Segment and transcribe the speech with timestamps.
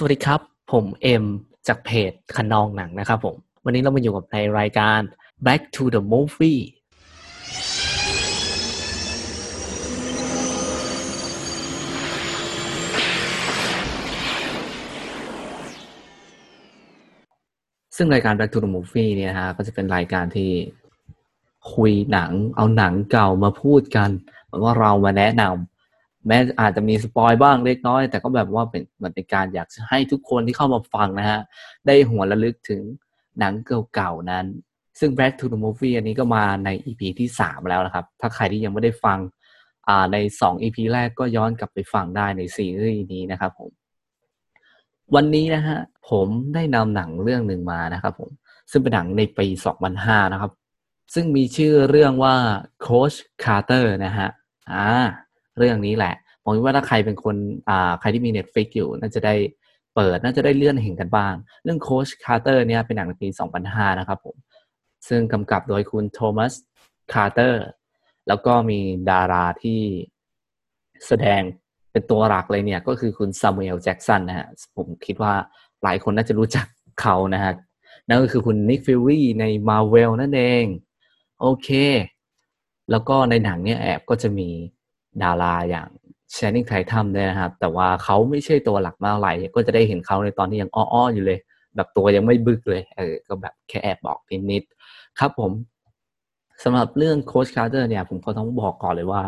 [0.00, 0.40] สวัสดีครับ
[0.72, 1.24] ผมเอ็ม
[1.68, 5.00] จากเพจคันนองหนังนะครับผม วันนี้เรามาอยู่กับในรายการ
[5.46, 6.62] Back to the Movie
[17.96, 20.50] ซึ่งรายการ Back to the Movie เนี่ยฮะก็จะเป็นรายการที่
[21.74, 24.10] คุยหนัง เอาหนังเก่ามาพูดกัน
[24.44, 25.77] เหมือนว่าเรามาแนะนำ
[26.28, 31.40] แม้อาจจะมีสปอยบ้างเล็กน้อย แต่ก็แบบว่าเป็นมันเป็นการอยากให้ทุกคนที่เข้ามาฟังนะฮะ
[31.86, 32.82] ได้หัวระลึกถึง
[33.38, 33.54] หนัง
[33.94, 34.46] เก่าๆนั้น
[34.98, 39.18] ซึ่ง Back to the Movie อันนี้ก็มาใน EP ที่สามแล้วนะครับ ถ้าใครที่ยังไม่ได้ฟัง
[40.12, 43.70] ในสอง EP แรกก็ย้อนกลับไปฟังได้ในซีรีส์นี้นะครับผม
[45.14, 45.78] วันนี้นะฮะ
[46.10, 48.30] ผมได้นำหนังเรื่องหนึ่งมานะครับผม
[48.70, 49.46] ซึ่งเป็นหนังในปี
[49.90, 50.52] 2005 นะครับ
[51.14, 52.34] ซึ่งมีชื่อเรื่องว่า
[52.86, 54.28] Coach Carter นะฮะ
[54.70, 54.88] อ่า
[55.58, 56.14] เรื่องนี้แหละ
[56.48, 57.36] ผมคิดว่าถ้าใครเป็นคน
[57.68, 59.34] อ่าใครที่มี Netflix อยู่น่าจะได้
[59.94, 63.28] เปิดน่าจะได้เลื่อนเห็นกันบ้าง เรื่อง Coach Carter เนี่ยเป็นหนังในปี
[63.64, 64.36] 2005 นะครับผม
[65.08, 66.52] ซึ่งกำกับโดยคุณโทมัส
[67.12, 67.64] คาร์เตอร์
[68.28, 69.80] แล้วก็มีดาราที่
[71.06, 71.40] แสดง
[71.92, 75.34] เป็นตัวหลักเลยเนี่ย ก็คือคุณซามูเอลแจ็กสันนะฮะผมคิดว่า
[75.82, 76.66] หลายคนน่าจะรู้จัก
[77.00, 77.52] เขานะฮะ
[78.08, 80.64] นั่นก็คือคุณนิกฟิวรี่ใน Marvel นั่นเอง
[81.40, 81.68] โอเค
[82.90, 84.48] แล้วก็ในหนังเนี่ยแอบก็จะมี
[85.22, 85.88] ดาราอย่าง
[86.32, 91.38] แชนนิงเททัมด้วยนะครับ แต่ว่าเขาไม่ใช่ตัวหลักมากไรก็จะได้เห็นเขาในตอนที่ยังเอ๊าะๆอยู่เลย
[91.76, 94.18] แบบตัวยังไม่บึกเลยเออก็แบบแค่แอบบึก
[94.50, 95.52] นิดๆครับผม
[96.64, 99.22] สำหรับเรื่อง Coach Carter เนี่ย ผมก็ต้องบอกก่อนเลยว่า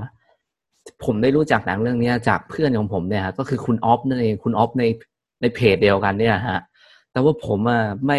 [1.05, 4.85] ผมได้รู้จักหนังเรื่องนี้จากเพื่อนของผมเนี่ยฮะก็คือคุณออฟนั่นเองคุณออฟใน
[5.41, 6.61] ในเพจเดียวกันเนี่ยฮะ
[7.13, 8.19] แต่ว่าผมอะไม่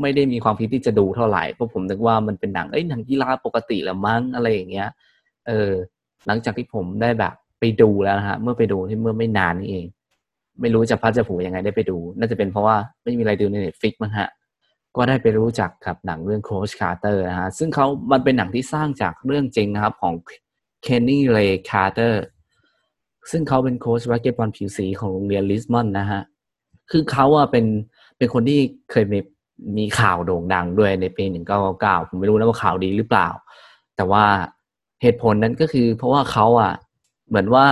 [0.00, 4.88] ไม่ได้มีความคิดที่จะดูเท่าไหร่เพราะผมนึกว่ามันเป็นหนังเอ้ยหนังกีฬาปกติละมั้งอะไรอย่างเงี้ย
[5.46, 5.70] เออ
[6.26, 9.86] หลังจากที่ผมได้แบบ ไปดูแล้วนะฮะเมื่อไปดูที่เมื่อไม่นานนี่เอง
[10.60, 14.28] ไม่รู้จับพลัดจับผลูยังไงได้ไปดู น่าจะเป็นเพราะว่าไม่มีอะไรดูใน Netflix มั้งฮะ
[14.96, 20.14] ก็ได้ไปรู้จักกับหนังเรื่อง Coach Carter นะฮะซึ่งเขามันเป็นหนังที่สร้างจากเรื่องจริงนะครับของ
[20.82, 22.24] เคนนี่เรย์คาร์เตอร์
[23.30, 26.22] ซึ่งเขาเป็นโค้ชบาสเกตบอลผิวสีของโรงเรียนริชมอนด์นะฮะ
[26.90, 27.66] คือเขาอะเป็น
[28.16, 29.18] เป็นคนที่เคยมี
[29.78, 31.24] มีข่าวโด่งดังด้วยในปี
[31.66, 33.28] 1999 ผมไม่รู้นะว่าข่าวดีหรือเปล่า
[33.96, 34.24] แต่ว่า
[35.02, 36.72] เหตุผลนั้นก็คือเพราะว่าเขาอะ
[37.28, 37.66] เหมือนว่า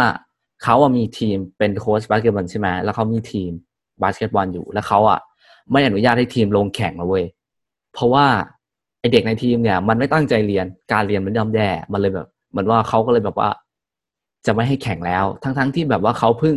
[0.63, 3.51] เขาอะมีทีมเป็นโค้ชบาสเกตบอลใช่ไหมแล้วเขามีทีม
[4.03, 5.21] บาสเกตบอลอยู่ แล้วเขาอะ
[5.73, 7.25] ไม่อนุญาตให้ทีมลงแข่งนะเว้ย
[7.95, 8.27] เพราะว่า
[9.01, 13.51] ไอ้เด็กในทีมเนี่ย มันไม่ตั้งใจเรียนการเรียนมันย่ำแย่มันเลยแบบเหมือนว่าเขาก็เลยแบบว่า
[14.47, 16.57] จะไม่ให้แข่งแล้ว ทั้งๆที่แบบว่าเขาเพิ่ง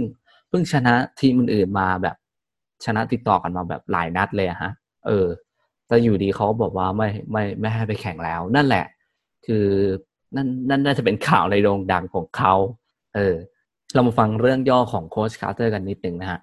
[0.50, 2.16] เพิ่งชนะทีมอื่นๆมาแบบ
[2.86, 4.72] ชนะติดต่อกันมาแบบหลายนัดเลยฮะ
[5.08, 5.28] เออ
[5.88, 8.86] แต่อยู่ดีเขาบอกว่าไม่ไม่ไม่ให้ไปแข่งแล้ว นั่นแหละ
[9.46, 9.66] คือ
[10.36, 12.54] นั่นนั่นน่าจะเป็นข่าวในโด่งดังของเขา
[13.18, 13.36] เออ
[13.94, 16.40] เรามาฟังเรื่องย่อของ Coach Carter กันนิดหนึ่งนะฮะ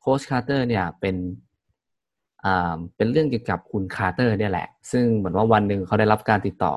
[0.00, 1.16] Coach Carter เนี่ยเป็น
[2.44, 6.74] อ่าเป็นเรื่องเกี่ยวกับคุณคาร์เตอร์เนี่ยแหละ ซึ่งเหมือนว่าวันหนึ่งเขาได้รับการติดต่อ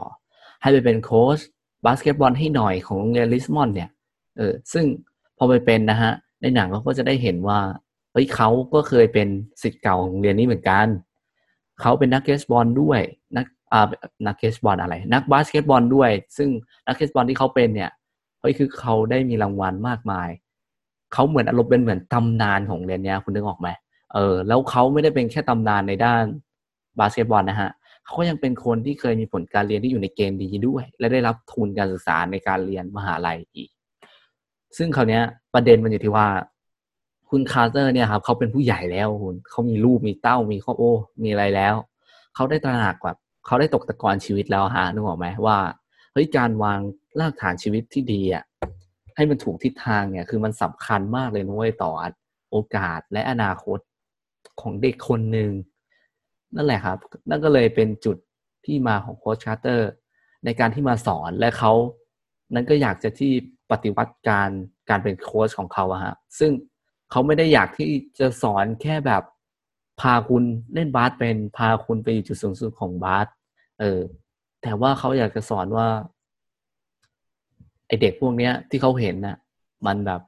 [0.62, 1.40] ให้ไปเป็นโค้ช
[1.85, 3.90] บาสเกตบอลให้หน่อยของโรงเรียนริชมอนด์เนี่ย
[4.38, 4.85] เออซึ่ง
[5.38, 7.59] พอไปเป็นนะฮะในหนังเขาก็จะได้เห็นว่า
[8.12, 9.28] เฮ้ยเขาก็เคยเป็น
[9.63, 10.88] ศิษย์เก่าของโรงเรียนนี้เหมือนกัน
[11.81, 13.02] เขาเป็นนักบาสเกตบอลด้วย
[13.35, 13.88] นักอ่า
[14.25, 16.50] นักบาสเกตบอลอะไร นักบาสเกตบอลด้วย ซึ่ง
[16.88, 20.30] นักบาสเกตบอลที่เขาเป็นเนี่ยเฮ้ยคือเขาได้มีรางวัลมากมาย
[21.13, 23.68] เขาเหมือนอารมณ์เป็นเหมือนตำนานของโรงเรียนเนี้ยคุณนึกออกไหม
[24.13, 26.24] เออแล้วเขาไม่ได้เป็นแค่ตำนานในด้าน
[27.00, 27.72] บาสเกตบอลนะฮะ
[28.06, 33.69] เขาก็ยังเป็นคนที่เคยมีผลการเรียนที่อยู่ในเกณฑ์ดีด้วย และได้รับทุนการศึกษาในการเรียนมหาลัยอีก
[34.78, 36.28] ซึ่งคราวนี้ประเด็นมันอยู่ที่ว่า
[37.29, 40.94] คุณคาร์เตอร์เนี่ยครับเขาเป็นผู้ใหญ่แล้วคุณเขามีลูกมีเต้ามีครอบครัว
[41.24, 41.75] มีอะไรแล้ว
[42.35, 45.58] เขาได้ตระหนักแบบเขาได้ตกตะกอนชีวิตแล้วฮะนึกออกไหมว่า
[46.14, 46.79] เฮ้ยการวาง
[47.19, 48.44] รากฐานชีวิตที่ดีอะ
[49.16, 51.91] ให้มันถูกทิศทางเนี่ยคือมันสำคัญมากเลยเนี่ยต่อ
[52.51, 53.79] โอกาสและอนาคต
[54.61, 55.51] ของเด็กคนหนึ่ง
[56.55, 56.97] นั่นแหละครับ
[57.29, 58.17] นั่นก็เลยเป็นจุด
[58.66, 59.89] ที่มาของโค้ชคาร์เตอร์
[60.45, 61.73] ในการที่มาสอนและเขา
[62.53, 63.31] นั้นก็อยากจะที่
[63.72, 64.49] ปฏิวัติการ
[64.90, 66.52] การเป็นโค้ชของเขาอะฮะซึ่ง
[67.11, 67.90] เขาไม่ได้อยากที่
[68.20, 69.23] จะสอนแค่แบบ
[70.02, 70.43] พาคุณ
[70.73, 73.28] เล่นบาสเป็นพาคุณไปอยู่จุดสูงสุดของบาส
[73.79, 73.99] เออ
[74.61, 75.87] แต่ว่าเขาอยากจะสอนว่า
[77.87, 79.37] ไอเด็กพวกเนี้ยที่เขาเห็นน่ะ
[79.85, 80.22] มันแบบ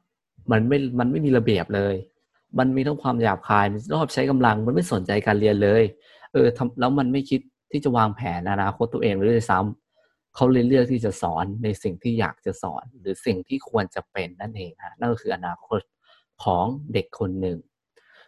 [0.52, 1.96] มันไม่มันไม่มีระเบียบเลย
[2.60, 5.84] มันมีทั้งความหยาบคายมันชอบใช้กำลังมันไม่สนใจการเรียนเลย
[6.34, 7.42] เออทำแล้วมันไม่คิด
[7.72, 15.80] ที่จะวางแผนอนาคตตัวเองเลยซ้ำเขาเลยเลือกที่จะสอนในสิ่งที่อยากจะสอน หรือสิ่งที่ควรจะเป็นนั่นเองฮะนั่นก็คืออนาคต
[16.44, 17.58] ของเด็กคนหนึ่ง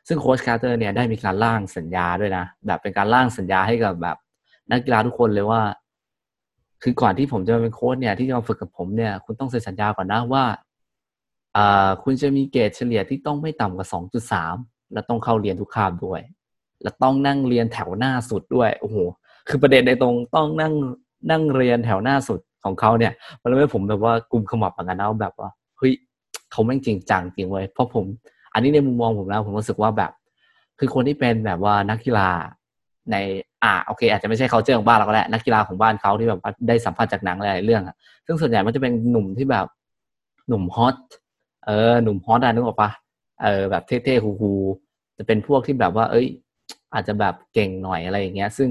[0.08, 4.18] ซึ่งโค้ชคาร์เตอร์เนี่ยได้มีการร่างสัญญาด้วยนะ แบบเป็นการร่างสัญญาให้กับแบบ
[4.72, 5.62] นักกีฬาทุกคนเลยว่า
[6.84, 10.44] คือก่อนที่ผมจะมาเป็นโค้ชเนี่ยที่จะมาฝึกกับผมเนี่ย คุณต้องเซ็นสัญญาก่อนนะว่า
[12.04, 14.56] คุณจะมีเกรดเฉลี่ยที่ต้องไม่ต่ำกว่าสองจุดสาม
[14.94, 16.22] แล้วต้องเข้าเรียนทุกคาบด้วย
[16.82, 18.98] แล้วต้องนั่งเรียนแถวหน้าสุดด้วยโอ้โห
[19.48, 20.74] คือประเด็นในตรงต้องนั่ง
[21.32, 25.94] นั่งเรียนแถวหน้าสุดของเขาเนี่ยมันทำให้ผมแบบว่ากลุ่มขมับเหมือนกันนะแบบว่าเฮ้ย
[26.52, 28.06] เขาแม่งจริงจังจริงเว้ยเพราะผม
[28.54, 30.12] อันนี้ในมุมมองผมแล้วผมรู้สึกว่าแบบ
[30.80, 32.30] คือคนที่เป็นแบบว่านักกีฬา
[33.12, 33.16] ใน
[33.64, 37.96] อ่าโอเคอาจจะไม่ใช่เขาเจอของบ้านเราก็ได้นักกีฬาของบ้านเขาที่แบบได้สัมผัสจากหนังหลายเรื่องอะ
[38.26, 39.66] ซึ่งส่วนใหญ่มันจะเป็นหนุ่มที่แบบ
[40.48, 40.96] หนุ่มฮอต
[41.66, 42.90] เออหนุ่มฮอตอะนึกออกปะ
[43.44, 46.28] เออแบบเท่ๆคูๆจะเป็นพวกที่แบบว่า เอ้ย
[46.94, 48.70] อาจจะแบบเก่งหน่อยอะไรอย่างเงี้ย ซึ่ง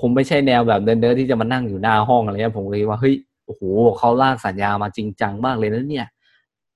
[0.00, 3.14] คงไม่ใช่แนวแบบเดินๆที่จะมานั่งอยู่หน้าห้องอะไรเงี้ยผมเลยว่าเฮ้ย
[3.46, 3.62] โอ้โห
[3.98, 6.06] เขาลากสัญญามาจริงจังมากเลยนะเนี่ย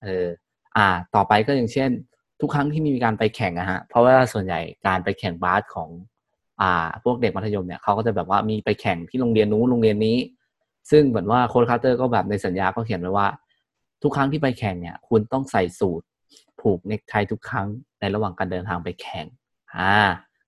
[0.02, 0.26] เออ
[0.76, 1.90] อ่า ต่อไปก็อย่างเช่น
[2.40, 5.88] ทุกครั้งที่มีการไปแข่งอะฮะเพราะว่าส่วนใหญ่การไปแข่งบาสของ
[6.62, 6.72] อ่า
[7.04, 10.16] พวกเด็กมัธยมเนี่ยเขาก็จะแบบว่ามีไปแข่งที่โรงเรียนนู้นโรงเรียนนี้
[10.90, 13.26] ซึ่งเหมือนว่าโค้ชคาร์เตอร์ก็แบบในสัญญาก็เขียนไว้ว่า
[14.02, 16.06] ทุกครั้งที่ไปแข่งเนี่ยคุณต้องใส่สูท
[16.60, 17.68] ผูกเนคไททุกครั้ง
[18.00, 19.26] ในระหว่างการเดินทางไปแข่ง
[19.76, 19.94] อ่า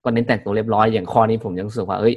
[0.03, 2.15] ก็เน้นแต่งตัวเรียบร้อยอย่างข้อนี้ผมยังรู้สึกว่าเอ้ย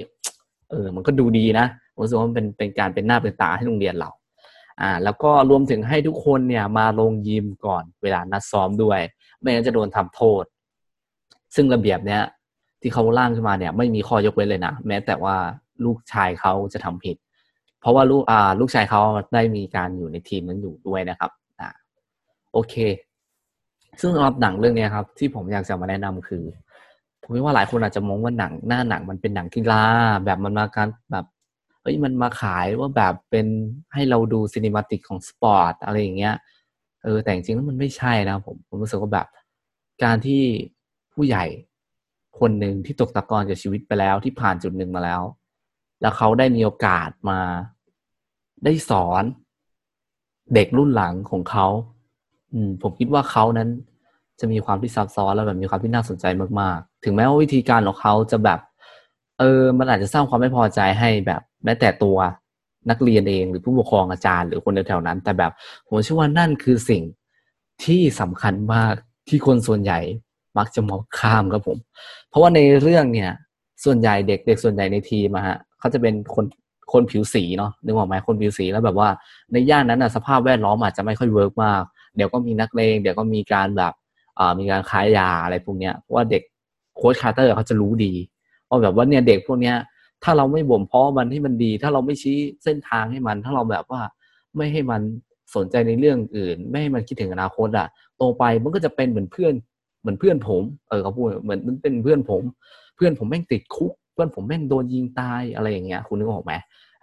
[0.71, 4.11] เออมันก็ดูดีนะผมรู้สึกว่ามันเป็นเป็นการเป็นหน้าเป็นตาให้โรงเรียนเรา
[4.81, 9.01] อ่าแล้วก็รวมถึงให้ทุกคนเนี่ยมาลงยิมก่อนเวลานัดซ้อมด้วย
[9.39, 10.45] ไม่งั้นจะโดนทำโทษ
[11.55, 12.23] ซึ่งระเบียบเนี้ย
[12.81, 15.37] ที่เขาร่างขึ้นมาเนี่ย ไม่มีข้อยกเว้นเลยนะแม้แต่ว่า
[15.85, 17.17] ลูกชายเขาจะทำผิด
[17.81, 19.01] เพราะว่าลูกอ่าลูกชายเขา
[19.35, 21.31] ได้มีการอยู่ในทีมนั้นอยู่ด้วยนะครับ
[21.61, 21.69] อ่า
[22.53, 22.75] โอเค
[24.01, 26.45] ซึ่งสำหรับหนังเรื่องนี้ครับ ที่ผมอยากจะมาแนะนำคือ
[27.23, 29.83] ผมว่าหลายคนอาจจะมองว่าหนังหน้าหนังมันเป็นหนังกีฬา
[30.25, 31.27] แบบมันมาการแบบ
[31.83, 33.47] เฮ้ยมันมาขายว่าแบบเป็น
[33.95, 36.35] ให้เราดู cinematic ของสปอร์ตอะไรอย่างเงี้ย
[37.05, 39.27] เออแต่จริงๆแล้วมันไม่ใช่นะผมผมรู้สึกว่าแบบ
[40.05, 40.43] การที่
[41.15, 41.45] ผู้ใหญ่
[42.39, 45.23] คนหนึ่งที่ตกตะกอนจากชีวิตไปแล้วที่ผ่านจุดหนึ่งมาแล้ว
[46.01, 47.41] แล้วเขาได้มีโอกาสมา
[48.65, 49.25] ได้สอน
[50.55, 51.67] เด็กรุ่นหลังของเขา
[52.53, 53.69] อืม ผมคิดว่าเขานั้น
[54.41, 56.25] จะมีความที่ซับซ้อนแล้วแบบมีความที่น่าสนใจ
[56.61, 58.61] มากๆ ถึงแม้ว่าวิธีการของเขาจะแบบ
[59.39, 62.17] เออ มันอาจจะสร้างความไม่พอใจให้แบบแม้แต่ตัว
[62.91, 65.53] นักเรียนเองหรือผู้ปกครองอาจารย์หรือคนแถวๆนั้น แต่แบบ
[65.87, 67.03] ผมเชื่อว่านั่นคือสิ่ง
[67.85, 68.95] ที่สำคัญมาก
[69.29, 70.01] ที่คนส่วนใหญ่
[70.59, 71.79] มักจะมองข้ามครับผม
[72.29, 73.31] เพราะว่าในเรื่องเนี่ย
[73.85, 76.45] ส่วนใหญ่เด็กเด็กส่วนใหญ่ในทีมอะฮะเขาจะเป็นคน
[76.93, 79.09] คนผิวสีเนาะนึกออกไหมคนผิวสีแล้วแบบว่า
[79.53, 81.83] ในย่านนั้นอะสภาพแวดล้อมอาจจะไม่ค่อยเวิร์กมาก
[82.17, 83.93] เดี๋ยวก็มีนักเลงเดี๋ยวก็มีการแบบ
[84.39, 86.43] อ่ามีการค้ายยาอะไรพวกเนี้ยเพราะว่าเด็ก
[86.97, 88.13] โค้ชคาร์เตอร์เขาจะรู้ดี
[88.69, 89.77] ว่าแบบว่าเนี่ยเด็กพวกเนี้ย
[90.25, 94.01] ถ้าเราไม่บ่มเพาะมันให้มันดี ถ้าเราไม่ชี้เส้นทางให้มัน ถ้าเราแบบว่า
[94.57, 95.01] ไม่ให้มัน
[95.57, 97.87] สนใจในเรื่องอื่น ไม่ให้มันคิดถึงอนาคตอะ
[98.17, 99.53] โตไปมันก็จะเป็นเหมือนเพื่อน
[100.01, 102.43] เหมือนเพื่อนผม เออเขาพูดเหมือนมันเป็นเพื่อนผม
[102.97, 106.53] เพื่อนผมแม่งติดคุก เพื่อนผมแม่งโดนยิงตายอะไรอย่างเงี้ย คุณนึกออกไหม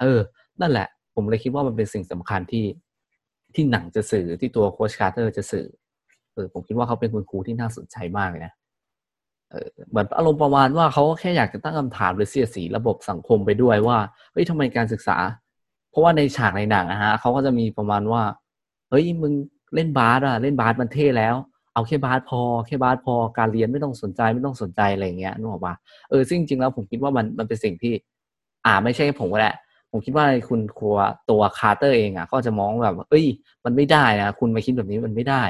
[0.02, 0.20] เออ
[0.62, 2.66] นั่นแหละ ผมเลยคิดว่ามันเป็นสิ่งสำคัญที่
[3.56, 5.66] ที่หนังจะสื่อที่ตัวโค้ชคาร์เตอร์จะสื่อ
[6.34, 8.54] เออ ผมคิดว่าเขาเป็นคุณครูที่น่าสนใจมากเลยนะ
[9.52, 13.98] เออ เหมือนอารมณ์ประมาณว่าเขาแค่อยากจะตั้งคำถามหรือเสียดสีระบบสังคมไปด้วยว่า
[14.32, 15.18] เฮ้ยทำไมการศึกษา
[15.90, 18.24] เพราะว่าในฉากในหนังนะฮะเขาก็จะมีประมาณว่า
[18.90, 19.34] เฮ้ย มึง
[19.76, 21.36] เล่นบาสอะเล่นบาสมันเท่แล้ว
[21.78, 25.76] เอาแค่บาสพอแค่บาสพอการเรียนไม่ต้องสนใจไม่ต้องสนใจอะไรเงี้ยนึกออกปะ
[26.10, 27.94] เออซึ่งจริงๆแล้วผมคิดว่ามันมันเป็นสิ่งที่
[28.66, 29.56] อ่าไม่ใช่ผมก็แหละ
[29.92, 30.98] ผมคิดว่าคุณครู
[31.30, 33.26] ตัวคาร์เตอร์เองอะก็จะมองแบบ เอ้ย
[33.66, 35.44] มันไม่ได้นะคุณมาคิดแบบนี้มันไม่ได้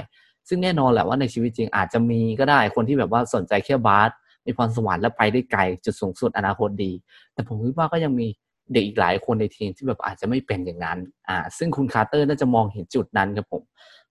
[0.47, 4.09] ซึ่งแน่นอนแหละว่าในชีวิตจริงอาจจะมีก็ได้คนที่แบบว่าสนใจแค่บาส
[4.45, 6.91] มีพรสวรรค์และไปได้ไกลจุดสูงสุดอนาคตดี
[7.33, 8.27] แต่ผมคิดว่าก็ยังมี
[8.73, 13.63] เด็กอีกหลายคนในทีมที่แบบอาจจะไม่เป็นอย่างนั้น อ่า ซึ่งคุณคาร์เตอร์น่าจะมองเห็นจุดนั้นครับผม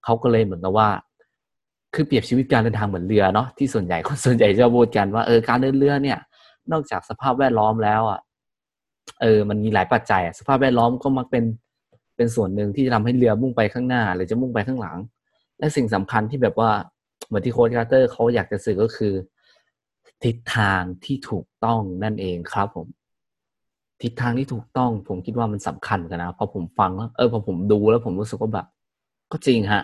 [0.04, 0.88] เขาก็เลยเหมือนกับว่า
[1.96, 6.18] คือเปรียบชีวิตการเดินทางเหมือนเรือเนาะที่ส่วนใหญ่คนส่วนใหญ่จะพูดกันว่าเออการเดินเรือเนี่ย
[6.72, 8.20] นอกจากสภาพแวดล้อมแล้วอะ
[9.22, 11.44] เออ มันมีหลายปัจจัยสภาพแวดล้อมก็มักเป็น
[12.16, 14.96] เป็นส่วนหนึ่งที่จะทำให้เรือมุ่งไปข้างหน้า หรือจะมุ่งไปข้างหลัง
[15.58, 16.70] และสิ่งสำคัญที่แบบว่า
[17.26, 19.12] เหมือนที่โค้ชคาร์เตอร์เขาอยากจะสื่อก็คือ
[20.24, 22.86] ทิศทางที่ถูกต้องนั่นเองครับผม
[24.02, 28.66] ทิศทางที่ถูกต้อง ผมคิดว่ามันสำคัญกันนะพอผมฟังแล้วเออพอผมดูแล้วผมรู้สึกว่าแบบ
[29.32, 29.82] ก็จริงฮะ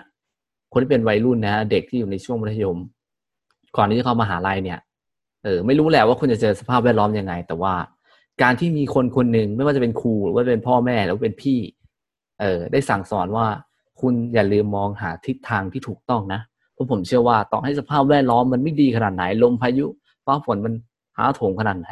[0.73, 2.79] คนที่เป็นวัยรุ่นนะเด็กที่อยู่ในช่วงมัธยม
[3.77, 4.79] ก่อนที่จะเข้ามาหาลัยเนี่ย
[5.45, 7.75] เออไม่รู้แหละว่าคุณจะเจอสภาพแวดล้อมยังไง แต่ว่า
[8.43, 11.59] การที่มีคนคนหนึ่งไม่ว่าจะเป็นครูหรือว่าเป็นพ่อแม่หรือเป็นพี่
[12.41, 13.47] เออได้สั่งสอนว่า
[14.01, 16.41] คุณอย่าลืมมองหาทิศทางที่ถูกต้องนะ
[16.73, 19.87] เพราะผมเชื่อว่าต่อให้สภาพแวดล้อมมันไม่ดีขนาดไหนลมพายุ
[20.27, 20.73] ฟ้าฝนมัน
[21.17, 21.91] หาโถงขนาดไหน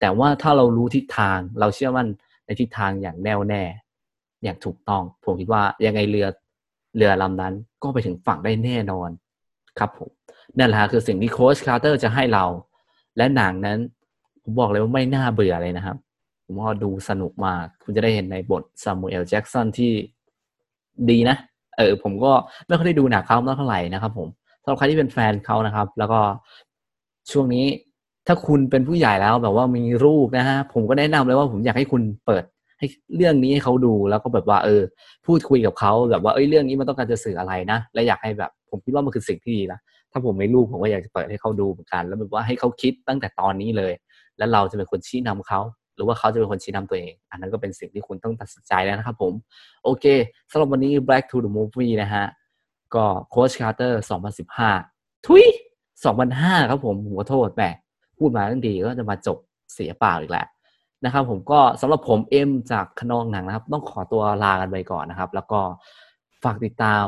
[0.00, 2.06] แต่ว่าถ้าเรารู้ทิศทาง เราเชื่อมั่น
[2.46, 3.62] ในทิศทางอย่างแน่วแน่
[4.42, 6.26] อย่างถูกต้อง ผมคิดว่ายังไงเรือ
[6.96, 9.10] เรือลำนั้นก็ไปถึงฝั่งได้แน่นอน
[9.78, 10.10] ครับผม
[10.58, 12.44] นั่นแหละคือสิ่งที่โค้ชคาร์เตอร์จะให้เรา
[13.16, 13.78] และหนังนั้น
[14.42, 15.96] ผมบอกเลยว่าไม่น่าเบื่อเลยนะครับ
[16.44, 19.92] ผมว่าดูสนุกมาก คุณจะได้เห็นในบทซามูเอลแจ็กสันที่
[21.10, 21.36] ดีนะ
[21.78, 22.32] เออ ผมก็
[22.66, 24.28] ไม่ค่อยได้ดูหนังเขาเท่าไหร่นะครับผม
[24.62, 26.20] สำหรับใครที่เป็นแฟนเขานะครับ แล้วก็
[27.30, 27.66] ช่วงนี้
[28.26, 32.44] ถ้าคุณเป็นผู้ใหญ่แล้วแบบว่ามีลูกนะฮะผมก็แนะนำเลยว่าผมอยากให้คุณเปิด
[32.82, 34.82] ให้เรื่องนี้ให้เขาดูแล้วก็แบบว่าเออ
[35.26, 39.78] พูดคุยกับเขาแบบว่าเอ้ยเรื่องนี้มันต้องการจะสื่ออะไรนะ และอยากให้แบบ ผมคิดว่ามันคือสิ่งที่ดีนะ
[40.12, 43.92] ถ้าผมไม่ลูกผมก็อยากจะเปิดให้เขาดูเหมือนกัน แล้วแบบว่าให้เขาคิดตั้งแต่ตอนนี้เลย
[44.38, 45.60] แล้วเราจะเป็นคนชี้นำเขา
[45.96, 49.32] หรือว่าเขาจะเป็นคนชี้นำตัวเอง อันนั้นก็เป็นสิ่งที่คุณต้องตัดสินใจแล้วนะครับผม
[49.84, 50.04] โอเค
[50.50, 52.24] สำหรับวันนี้ Black to the Movie นะฮะ
[52.94, 54.02] ก็โค้ชคาร์เตอร์
[54.64, 55.44] 2015 ทุย
[56.08, 57.62] 2005 ครับผมผมขอโทษแหม
[58.18, 59.38] พูดมาตั้งดีก็จะมาจบ
[59.72, 60.46] เสียเปล่าอีกแล้ว
[61.04, 65.60] นะครับ ผมก็สำหรับผมเอ็มจากคะนองหนังนะครับ ต้องขอตัวลากันไปก่อนนะครับ แล้วก็
[66.44, 67.04] ฝากติดตาม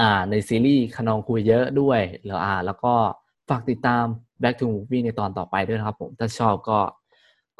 [0.00, 2.94] อ่าในซีรีส์คะนองคุยเยอะด้วยแล้วอ่า แล้วก็
[3.48, 4.04] ฝากติดตาม
[4.42, 6.78] Back to Movie ในตอนต่อไปด้วยนะครับ ผมถ้าชอบก็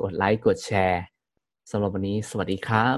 [0.01, 1.03] กดไลค์กดแชร์
[1.71, 2.97] สำหรับวันนี้ สวัสดีครับ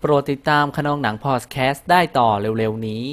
[0.00, 3.04] โปรดติดตามขนองหนังพอดแคสต์ได้ต่อเร็วๆนี้